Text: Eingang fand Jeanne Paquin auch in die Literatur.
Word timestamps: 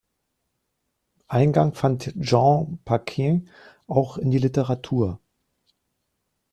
Eingang 1.27 1.75
fand 1.75 2.11
Jeanne 2.17 2.79
Paquin 2.85 3.49
auch 3.85 4.17
in 4.17 4.31
die 4.31 4.39
Literatur. 4.39 5.19